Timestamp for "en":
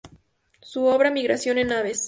1.59-1.73